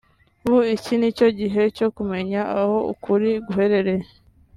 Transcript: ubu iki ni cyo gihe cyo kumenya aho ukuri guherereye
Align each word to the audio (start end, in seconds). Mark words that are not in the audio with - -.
ubu 0.47 0.59
iki 0.75 0.93
ni 0.99 1.09
cyo 1.17 1.27
gihe 1.39 1.61
cyo 1.77 1.87
kumenya 1.95 2.41
aho 2.59 2.77
ukuri 2.93 3.29
guherereye 3.45 4.07